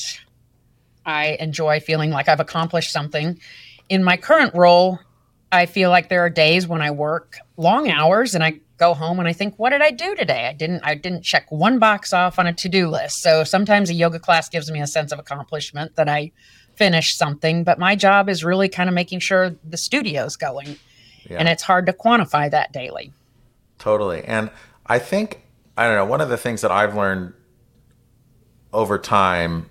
[1.04, 3.40] I enjoy feeling like I've accomplished something.
[3.88, 5.00] In my current role,
[5.50, 9.18] I feel like there are days when I work long hours and I go home
[9.18, 10.46] and I think, what did I do today?
[10.46, 13.22] I didn't I didn't check one box off on a to-do list.
[13.22, 16.32] So sometimes a yoga class gives me a sense of accomplishment that I
[16.76, 20.76] finished something, but my job is really kind of making sure the studio's going.
[21.28, 21.38] Yeah.
[21.38, 23.12] And it's hard to quantify that daily.
[23.78, 24.24] Totally.
[24.24, 24.50] And
[24.86, 25.42] I think
[25.76, 27.32] I don't know, one of the things that I've learned
[28.72, 29.70] over time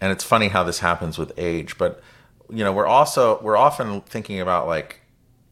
[0.00, 2.02] and it's funny how this happens with age, but
[2.50, 5.00] you know we're also we're often thinking about like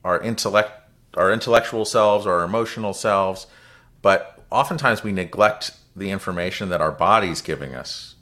[0.04, 0.70] our intellect
[1.14, 3.46] our intellectual selves our emotional selves
[4.02, 8.14] but oftentimes we neglect the information that our body's giving us.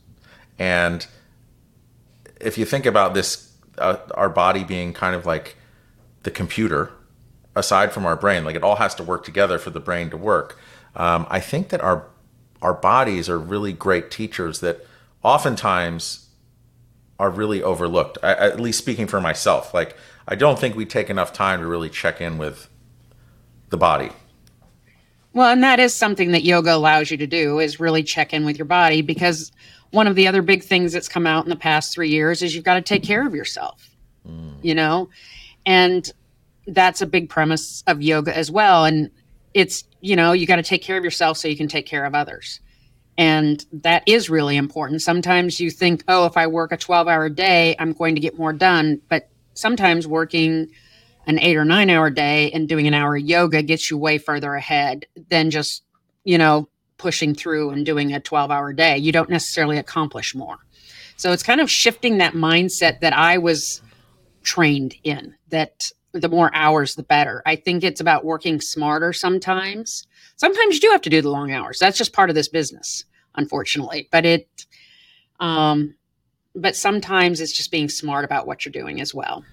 [0.58, 1.06] And
[2.40, 5.56] if you think about this uh, our body being kind of like
[6.22, 6.92] the computer
[7.56, 10.16] aside from our brain like it all has to work together for the brain to
[10.16, 10.58] work.
[10.94, 12.06] Um, i think that our
[12.60, 14.86] our bodies are really great teachers that
[15.22, 16.21] oftentimes
[17.18, 18.18] are really overlooked.
[18.22, 19.96] I, at least speaking for myself, like
[20.26, 22.68] I don't think we take enough time to really check in with
[23.70, 24.10] the body.
[25.34, 28.44] Well, and that is something that yoga allows you to do is really check in
[28.44, 29.50] with your body because
[29.90, 32.54] one of the other big things that's come out in the past 3 years is
[32.54, 33.88] you've got to take care of yourself.
[34.28, 34.56] Mm.
[34.62, 35.08] You know?
[35.64, 36.10] And
[36.66, 39.10] that's a big premise of yoga as well and
[39.54, 42.04] it's, you know, you got to take care of yourself so you can take care
[42.04, 42.60] of others.
[43.18, 45.02] And that is really important.
[45.02, 48.38] Sometimes you think, oh, if I work a 12 hour day, I'm going to get
[48.38, 49.00] more done.
[49.08, 50.68] But sometimes working
[51.26, 54.18] an eight or nine hour day and doing an hour of yoga gets you way
[54.18, 55.82] further ahead than just,
[56.24, 58.96] you know, pushing through and doing a 12 hour day.
[58.96, 60.58] You don't necessarily accomplish more.
[61.16, 63.82] So it's kind of shifting that mindset that I was
[64.42, 67.42] trained in that the more hours, the better.
[67.46, 70.06] I think it's about working smarter sometimes
[70.42, 71.78] sometimes you do have to do the long hours.
[71.78, 73.04] That's just part of this business,
[73.36, 74.08] unfortunately.
[74.10, 74.66] But it,
[75.38, 75.94] um,
[76.56, 79.44] but sometimes it's just being smart about what you're doing as well.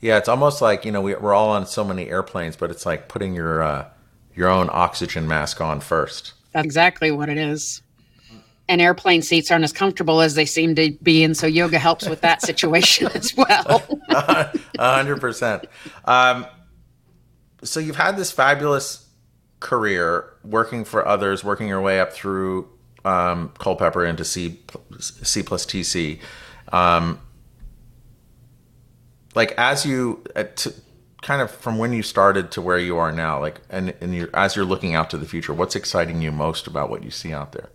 [0.00, 2.86] Yeah, it's almost like you know we, are all on so many airplanes, but it's
[2.86, 3.88] like putting your uh,
[4.34, 6.32] your own oxygen mask on first.
[6.52, 7.82] That's exactly what it is.
[8.68, 12.08] And airplane seats aren't as comfortable as they seem to be, and so yoga helps
[12.08, 13.86] with that situation as well.
[14.08, 15.66] A hundred percent.
[16.06, 16.46] Um,
[17.62, 19.05] so you've had this fabulous
[19.60, 22.68] career working for others, working your way up through
[23.04, 24.60] um, Culpepper into C
[24.98, 26.18] C plus TC.
[26.72, 27.20] Um,
[29.34, 30.74] like as you uh, to,
[31.22, 34.30] kind of from when you started to where you are now, like and and you're,
[34.34, 37.32] as you're looking out to the future, what's exciting you most about what you see
[37.32, 37.70] out there?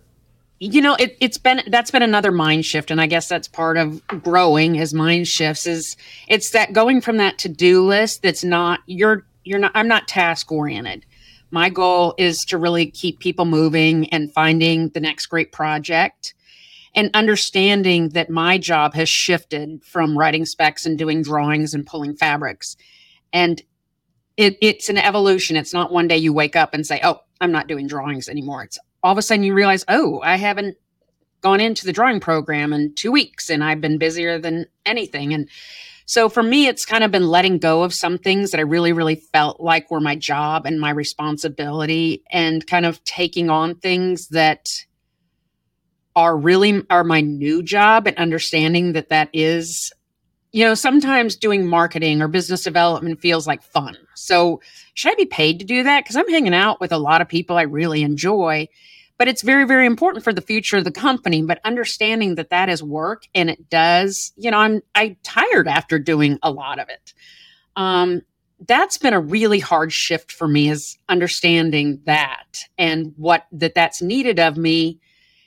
[0.58, 3.76] You know, it, it's been that's been another mind shift, and I guess that's part
[3.76, 5.66] of growing as mind shifts.
[5.66, 5.96] Is
[6.28, 10.06] it's that going from that to do list that's not you're you're not I'm not
[10.06, 11.04] task oriented
[11.52, 16.34] My goal is to really keep people moving and finding the next great project
[16.94, 22.16] and understanding that my job has shifted from writing specs and doing drawings and pulling
[22.16, 22.76] fabrics.
[23.34, 23.62] And
[24.38, 25.56] it, it's an evolution.
[25.56, 28.62] It's not one day you wake up and say, oh, I'm not doing drawings anymore.
[28.62, 30.76] It's all of a sudden you realize, oh, I haven't
[31.42, 35.34] gone into the drawing program in two weeks and I've been busier than anything.
[35.34, 35.50] And
[36.06, 38.92] so for me, it's kind of been letting go of some things that I really,
[38.92, 44.28] really felt like were my job and my responsibility and kind of taking on things
[44.28, 44.68] that
[46.14, 49.92] are really are my new job and understanding that that is
[50.52, 53.96] you know sometimes doing marketing or business development feels like fun.
[54.14, 54.60] So
[54.92, 56.04] should i be paid to do that?
[56.04, 58.68] Because i'm hanging out with a lot of people i really enjoy
[59.18, 62.68] but it's very very important for the future of the company but understanding that that
[62.68, 66.88] is work and it does you know i'm i tired after doing a lot of
[66.88, 67.14] it
[67.76, 68.22] um
[68.66, 74.00] that's been a really hard shift for me is understanding that and what that that's
[74.00, 75.00] needed of me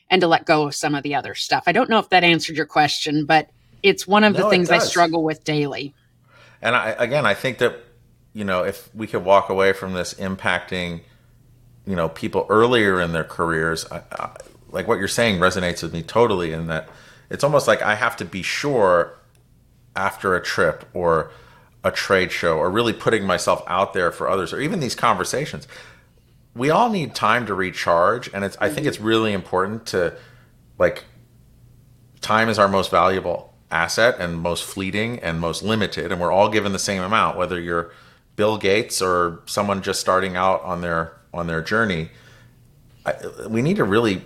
[0.09, 1.63] and to let go of some of the other stuff.
[1.67, 3.49] I don't know if that answered your question, but
[3.83, 5.93] it's one of no, the things I struggle with daily.
[6.61, 7.77] And I, again, I think that,
[8.33, 11.01] you know, if we could walk away from this impacting,
[11.85, 14.35] you know, people earlier in their careers, I, I,
[14.71, 16.89] like what you're saying resonates with me totally in that
[17.29, 19.13] it's almost like I have to be sure
[19.95, 21.31] after a trip or
[21.83, 25.67] a trade show or really putting myself out there for others or even these conversations.
[26.55, 28.87] We all need time to recharge and it's i think mm-hmm.
[28.87, 30.15] it's really important to
[30.79, 31.03] like
[32.21, 36.49] time is our most valuable asset and most fleeting and most limited and we're all
[36.49, 37.91] given the same amount whether you're
[38.35, 42.09] bill gates or someone just starting out on their on their journey
[43.05, 43.13] I,
[43.47, 44.23] we need to really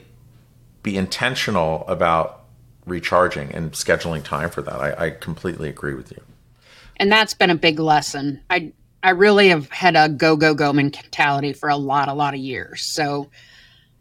[0.84, 2.46] be intentional about
[2.86, 6.22] recharging and scheduling time for that I, I completely agree with you
[6.98, 10.74] and that's been a big lesson i I really have had a go go go
[10.74, 12.86] mentality for a lot a lot of years.
[12.86, 13.30] So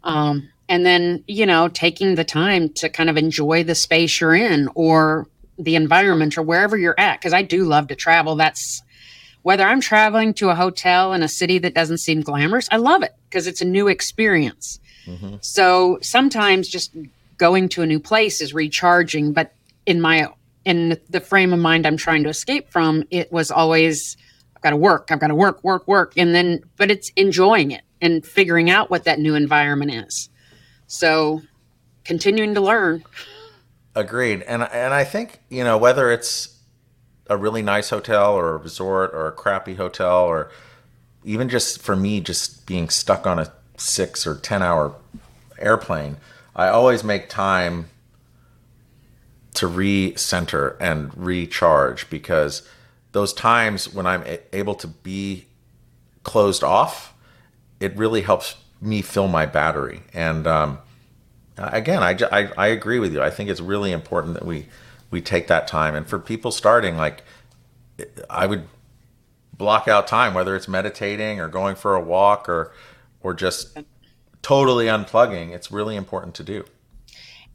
[0.03, 4.35] um and then, you know, taking the time to kind of enjoy the space you're
[4.35, 8.35] in or the environment or wherever you're at cuz I do love to travel.
[8.35, 8.83] That's
[9.41, 13.03] whether I'm traveling to a hotel in a city that doesn't seem glamorous, I love
[13.03, 14.79] it because it's a new experience.
[15.05, 15.35] Mm-hmm.
[15.41, 16.95] So sometimes just
[17.37, 19.53] going to a new place is recharging, but
[19.85, 20.27] in my
[20.65, 24.17] in the frame of mind I'm trying to escape from, it was always
[24.59, 26.13] I've got to work, I've got to work, work, work.
[26.17, 30.29] And then, but it's enjoying it and figuring out what that new environment is.
[30.87, 31.41] So
[32.03, 33.05] continuing to learn.
[33.95, 34.41] Agreed.
[34.41, 36.58] And, and I think, you know, whether it's
[37.29, 40.51] a really nice hotel or a resort or a crappy hotel or
[41.23, 44.95] even just for me, just being stuck on a six or 10 hour
[45.59, 46.17] airplane,
[46.55, 47.89] I always make time
[49.55, 52.67] to recenter and recharge because
[53.11, 55.45] those times when I'm able to be
[56.23, 57.13] closed off,
[57.79, 60.01] it really helps me fill my battery.
[60.13, 60.79] And um,
[61.57, 63.21] again, I, I, I agree with you.
[63.21, 64.67] I think it's really important that we
[65.11, 65.95] we take that time.
[65.95, 67.23] And for people starting, like
[68.29, 68.67] I would
[69.53, 72.73] block out time, whether it's meditating or going for a walk or
[73.21, 73.77] or just
[74.41, 75.51] totally unplugging.
[75.51, 76.63] It's really important to do.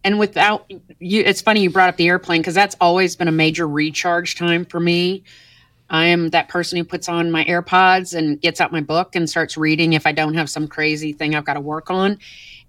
[0.02, 3.32] And without you, it's funny you brought up the airplane because that's always been a
[3.32, 5.24] major recharge time for me
[5.90, 9.28] I am that person who puts on my AirPods and gets out my book and
[9.28, 12.18] starts reading if I don't have some crazy thing I've got to work on.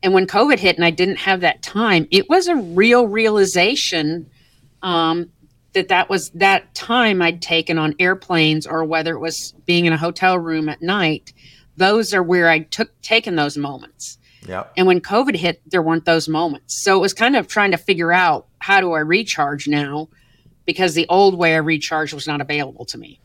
[0.03, 4.29] And when COVID hit and I didn't have that time, it was a real realization
[4.81, 5.29] um,
[5.73, 9.93] that that was that time I'd taken on airplanes or whether it was being in
[9.93, 11.33] a hotel room at night.
[11.77, 14.17] Those are where I took taken those moments.
[14.47, 14.65] Yeah.
[14.77, 16.75] And when COVID hit, there weren't those moments.
[16.75, 20.09] So it was kind of trying to figure out how do I recharge now
[20.65, 23.19] because the old way I recharge was not available to me.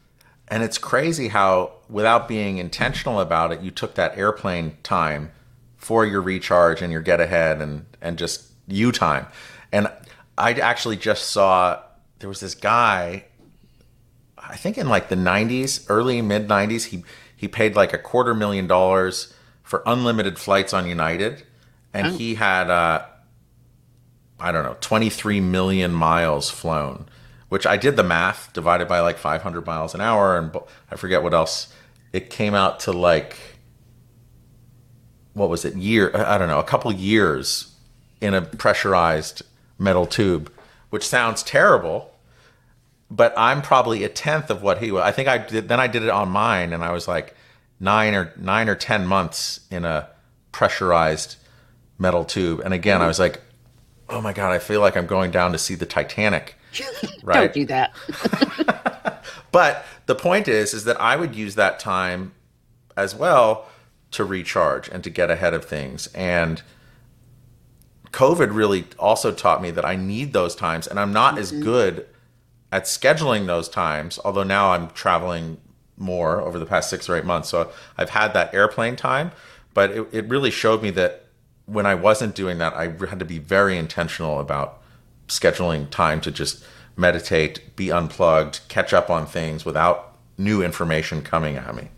[0.48, 5.30] And it's crazy how, without being intentional about it, you took that airplane time
[5.76, 9.26] for your recharge and your get ahead and, and just you time.
[9.72, 9.90] And
[10.40, 11.80] I actually just saw
[12.18, 13.24] there was this guy,
[14.38, 17.04] I think in like the 90s, early mid 90s, he,
[17.36, 21.44] he paid like a quarter million dollars for unlimited flights on United.
[21.92, 22.10] And oh.
[22.10, 23.04] he had, uh,
[24.38, 27.08] I don't know, 23 million miles flown
[27.50, 30.56] which I did the math divided by like 500 miles an hour, and
[30.90, 31.74] I forget what else.
[32.12, 33.36] It came out to like
[35.34, 36.10] what was it year?
[36.14, 37.74] I don't know, a couple years
[38.20, 39.42] in a pressurized
[39.80, 40.52] metal tube,
[40.90, 42.12] which sounds terrible,
[43.10, 45.02] but I'm probably a tenth of what he was.
[45.02, 45.68] I think I did.
[45.68, 47.34] Then I did it on mine, and I was like
[47.80, 50.08] nine or nine or ten months in a
[50.52, 51.36] pressurized
[51.98, 52.60] metal tube.
[52.60, 53.40] And again, I was like,
[54.08, 56.54] oh my god, I feel like I'm going down to see the Titanic
[57.22, 57.52] right?
[57.52, 57.92] Don't do that.
[59.52, 62.32] but the point is, is that I would use that time
[62.96, 63.68] as well
[64.12, 66.08] to recharge and to get ahead of things.
[66.08, 66.62] And
[68.12, 71.62] COVID really also taught me that I need those times, and I'm not as mm-hmm.
[71.62, 72.06] good
[72.72, 74.18] at scheduling those times.
[74.24, 75.58] Although now I'm traveling
[75.96, 79.32] more over the past six or eight months, so I've had that airplane time.
[79.74, 81.26] But it, it really showed me that
[81.66, 84.82] when I wasn't doing that, I had to be very intentional about
[85.28, 86.64] scheduling time to just
[86.96, 91.88] meditate, be unplugged, catch up on things without new information coming at me.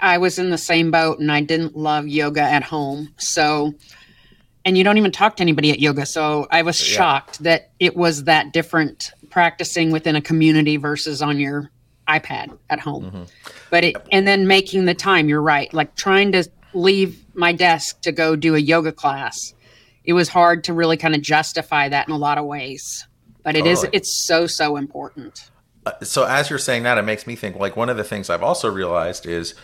[0.00, 3.12] I was in the same boat and I didn't love yoga at home.
[3.18, 3.74] So,
[4.64, 6.06] and you don't even talk to anybody at yoga.
[6.06, 6.96] So I was Yeah.
[6.96, 11.70] shocked that it was that different practicing within a community versus on your
[12.08, 13.04] iPad at home.
[13.04, 13.22] Mm-hmm.
[13.70, 15.72] But it, and then making the time, you're right.
[15.72, 19.54] Like trying to leave my desk to go do a yoga class.
[20.04, 23.06] It was hard to really kind of justify that in a lot of ways.
[23.42, 23.96] But it is, Totally.
[23.96, 25.50] it's so, so important.
[25.86, 28.30] Uh, so as you're saying that, it makes me think like one of the things
[28.30, 29.54] I've also realized is,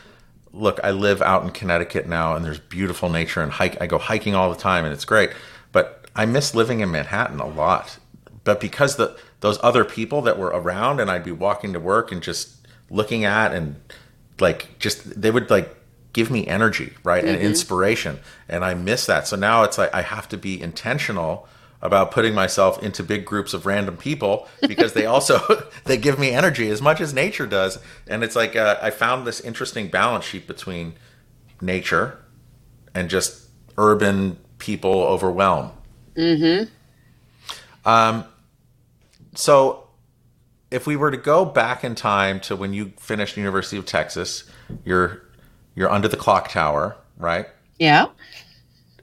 [0.53, 3.81] look, I live out in Connecticut now, and there's beautiful nature and hike.
[3.81, 5.31] I go hiking all the time, and it's great.
[5.73, 7.99] But I miss living in Manhattan a lot.
[8.45, 12.13] But because the those other people that were around, and I'd be walking to work
[12.13, 12.57] and just
[12.91, 13.77] looking at and
[14.39, 15.77] like just they would like
[16.13, 17.47] give me energy, right, and mm-hmm.
[17.47, 19.27] inspiration, and I miss that.
[19.27, 21.49] So now it's like I have to be intentional
[21.83, 25.41] about putting myself into big groups of random people because they also
[25.85, 27.79] they give me energy as much as nature does.
[28.07, 30.95] And it's like uh, i found this interesting balance sheet between
[31.61, 32.19] nature
[32.95, 35.73] and just urban people overwhelm.
[36.17, 36.65] Mm-hmm.
[37.89, 38.25] um,
[39.35, 39.87] so
[40.71, 44.45] if we were to go back in time to when you finished university of texas
[44.85, 45.23] you're
[45.77, 47.47] you're under the clock tower right?
[47.79, 48.07] Yeah,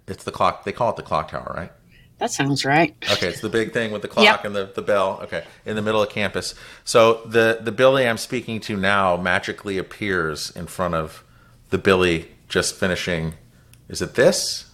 [0.07, 1.71] it's the clock they call it the clock tower right
[2.19, 2.95] that sounds right.
[3.13, 4.45] Okay, it's the big thing with the clock Yep.
[4.45, 5.19] and the, the bell.
[5.23, 6.55] Okay, in the middle of campus.
[6.83, 11.23] So the the Billie I'm speaking to now magically appears in front of
[11.69, 13.33] the Billie just finishing.
[13.89, 14.65] Is it this?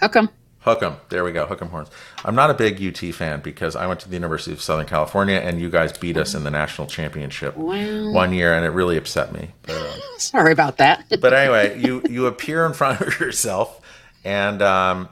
[0.00, 0.30] How come?
[0.60, 0.94] Hook 'em.
[1.08, 1.44] There we go.
[1.44, 1.88] Hook 'em horns.
[2.24, 5.34] I'm not a big UT fan because I went to the University of Southern California
[5.36, 8.12] and you guys beat us in the national championship Wow.
[8.12, 9.50] one year and it really upset me.
[9.62, 11.04] But, uh, Sorry about that.
[11.20, 13.80] but anyway, you you appear in front of yourself,
[14.24, 15.08] and um,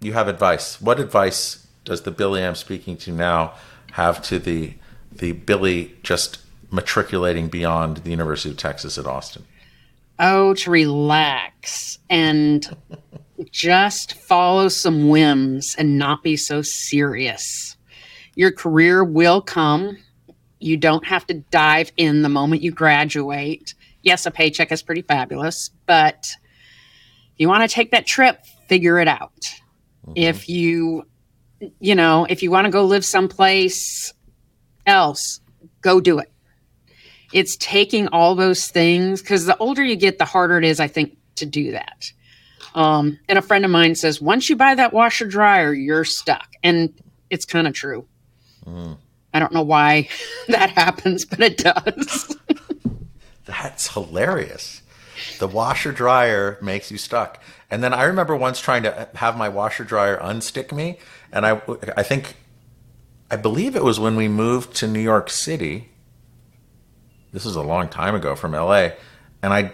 [0.00, 0.80] you have advice.
[0.80, 3.54] What advice does the Billie I'm speaking to now
[3.92, 4.74] have to the
[5.12, 6.38] the Billie just
[6.70, 9.44] matriculating beyond the University of Texas at Austin?
[10.18, 12.76] Oh, to relax and
[13.50, 17.76] just follow some whims and not be so serious.
[18.36, 19.98] Your career will come.
[20.60, 23.74] You don't have to dive in the moment you graduate.
[24.02, 26.36] Yes, a paycheck is pretty fabulous, but
[27.34, 29.60] if you want to take that trip, figure it out.
[30.14, 31.06] If you,
[31.78, 34.12] you know, if you want to go live someplace
[34.86, 35.40] else,
[35.82, 36.30] go do it
[37.32, 40.88] it's taking all those things because the older you get, the harder it is, I
[40.88, 42.12] think, to do that.
[42.74, 46.48] Um, and a friend of mine says, once you buy that washer dryer, you're stuck.
[46.62, 46.92] And
[47.28, 48.06] it's kind of true.
[49.32, 50.08] I don't know why
[50.48, 52.36] that happens, but it does.
[53.44, 54.79] That's hilarious.
[55.38, 57.42] The washer dryer makes you stuck.
[57.70, 60.98] And then I remember once trying to have my washer dryer unstick me,
[61.32, 61.60] and I
[61.96, 62.36] I think
[63.30, 65.88] I believe it was when we moved to New York City.
[67.32, 68.90] This was a long time ago from LA,
[69.42, 69.72] and I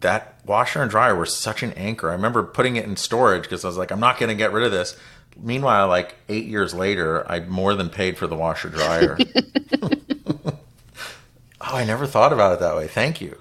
[0.00, 2.08] that washer and dryer were such an anchor.
[2.08, 4.52] I remember putting it in storage because I was like, I'm not going to get
[4.52, 4.96] rid of this.
[5.36, 9.18] Meanwhile, like eight years later, I more than paid for the washer dryer.
[9.82, 10.56] oh,
[11.60, 12.88] I never thought about it that way.
[12.88, 13.38] Thank you.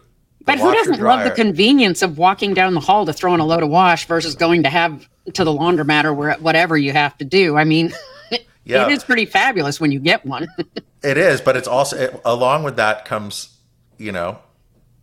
[0.48, 3.46] But who doesn't love the convenience of walking down the hall to throw in a
[3.46, 7.16] load of wash versus going to have to the laundromat or where, whatever you have
[7.20, 7.56] to do?
[7.58, 7.92] I mean,
[8.64, 8.86] Yeah.
[8.88, 10.48] it is pretty fabulous when you get one.
[11.04, 13.56] It is, but it's also it, along with that comes,
[14.00, 14.40] you know,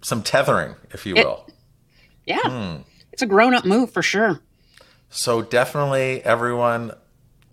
[0.02, 1.46] some tethering, if you It- will.
[2.26, 2.40] yeah.
[2.42, 2.76] Hmm.
[3.12, 4.40] It's a grown up move for sure.
[5.08, 6.90] So definitely, everyone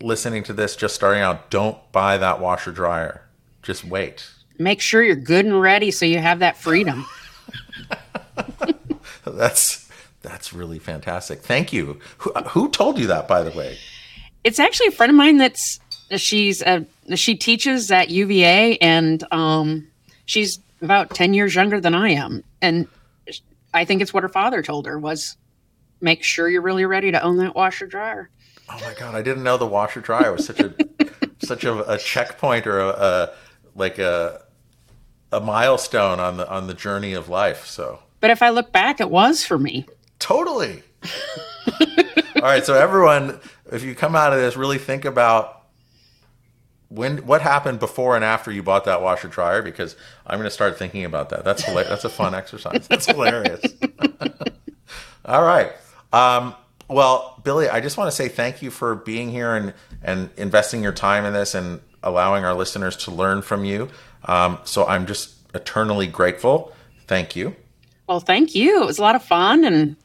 [0.02, 3.22] listening to this, just starting out, don't buy that washer dryer.
[3.62, 4.28] Just wait.
[4.58, 7.06] Make sure you're good and ready so you have that freedom.
[9.24, 9.88] That's
[10.22, 11.40] that's really fantastic.
[11.40, 11.98] Thank you.
[12.18, 13.76] Who, who told you that, by the way?
[14.44, 15.78] it's actually a friend of mine that's
[16.16, 16.80] she's uh
[17.14, 19.86] she teaches at UVA and um
[20.26, 22.88] she's about 10 years younger than I am and
[23.72, 25.36] I think it's what her father told her was
[26.00, 28.28] make sure you're really ready to own that washer dryer.
[28.68, 30.74] Oh my god, I didn't know the washer dryer was such a
[31.38, 33.30] such a, a checkpoint or a, a
[33.74, 34.42] like a
[35.32, 37.66] a milestone on the on the journey of life.
[37.66, 39.86] So But if I look back it was for me.
[40.18, 40.82] Totally.
[42.36, 45.62] All right, so everyone, if you come out of this, really think about
[46.88, 50.50] when what happened before and after you bought that washer dryer because I'm going to
[50.50, 51.44] start thinking about that.
[51.44, 52.86] That's hila- that's a fun exercise.
[52.88, 53.64] That's hilarious.
[55.24, 55.72] All right.
[56.12, 56.54] Um,
[56.88, 59.72] well, Billie, I just want to say thank you for being here and,
[60.02, 63.88] and investing your time in this and allowing our listeners to learn from you.
[64.24, 66.72] Um, so I'm just eternally grateful.
[67.06, 67.56] Thank you.
[68.06, 68.82] Well, thank you.
[68.82, 69.96] It was a lot of fun and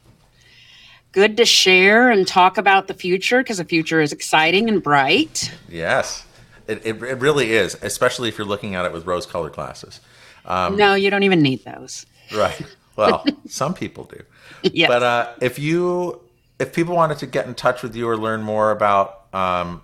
[1.12, 5.52] good to share and talk about the future because the future is exciting and bright.
[5.68, 6.24] Yes,
[6.66, 10.00] it, it, it really is, especially if you're looking at it with rose colored glasses.
[10.44, 12.06] Um, no, you don't even need those.
[12.34, 12.60] Right.
[12.96, 14.22] Well, some people do.
[14.72, 14.88] Yes.
[14.88, 16.20] But uh, if you
[16.58, 19.82] if people wanted to get in touch with you or learn more about um,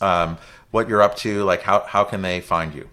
[0.00, 0.36] um,
[0.72, 2.88] what you're up to, like how how can they find you?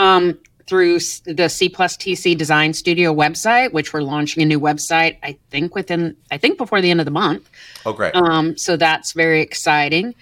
[0.00, 5.18] Um, through the C plus TC Design Studio website, which we're launching a new website.
[5.20, 7.50] I think within I think before the end of the month.
[7.84, 8.14] Oh, great!
[8.14, 10.14] Um, so that's very exciting.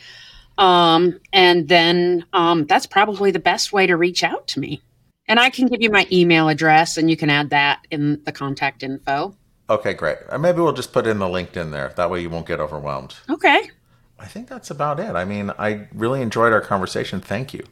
[0.57, 4.83] Um, and then um, that's probably the best way to reach out to me.
[5.29, 8.33] And I can give you my email address, and you can add that in the
[8.33, 9.37] contact info.
[9.69, 10.17] Okay, great.
[10.31, 11.93] Uh, maybe we'll just put in the LinkedIn there.
[11.97, 13.15] That way you won't get overwhelmed.
[13.29, 13.71] Okay.
[14.19, 15.15] I think that's about it.
[15.15, 17.21] I mean, I really enjoyed our conversation.
[17.21, 17.65] Thank you.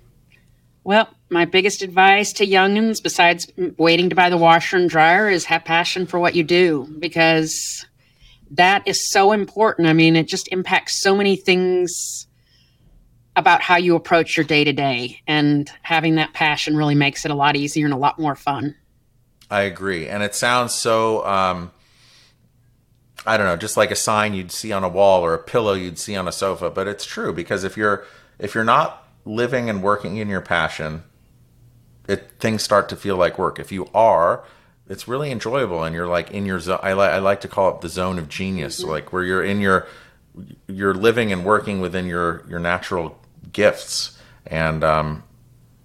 [0.87, 5.45] Well, my biggest advice to youngins, besides waiting to buy the washer and dryer, is
[5.47, 7.85] have passion for what you do because
[8.53, 9.89] that is so important.
[9.89, 12.29] I mean, it just impacts so many things
[13.35, 15.23] about how you approach your day to day.
[15.27, 18.77] And having that passion really makes it a lot easier and a lot more fun.
[19.51, 20.07] I agree.
[20.07, 21.73] And it sounds so um,
[23.27, 25.73] I don't know, just like a sign you'd see on a wall or a pillow
[25.73, 26.71] you'd see on a sofa.
[26.71, 28.05] But it's true because if you're
[28.39, 31.03] if you're not living and working in your passion,
[32.09, 33.59] it things start to feel like work.
[33.59, 34.45] If you are,
[34.89, 36.79] it's really enjoyable and you're like in your zone.
[36.83, 38.91] I, li- I like to call it the zone of genius, mm-hmm.
[38.91, 39.87] like where you're in your
[40.69, 43.19] you're living and working within your your natural
[43.53, 44.19] gifts.
[44.47, 45.25] And um,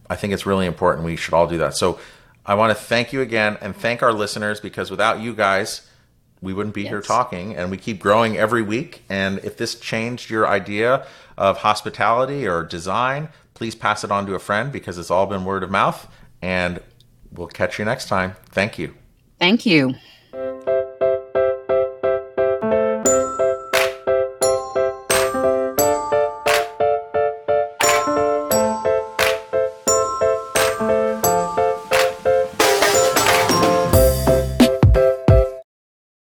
[0.09, 1.05] I think it's really important.
[1.05, 1.75] We should all do that.
[1.75, 1.99] So
[2.45, 5.87] I want to thank you again and thank our listeners because without you guys
[6.41, 6.89] we wouldn't be yes.
[6.89, 11.05] here talking and we keep growing every week and if this changed your idea
[11.41, 13.27] of hospitality or design
[13.61, 16.07] please pass it on to a friend because it's all been word of mouth
[16.41, 16.81] and
[17.31, 18.35] we'll catch you next time.
[18.47, 18.95] Thank you.
[19.39, 19.93] Thank you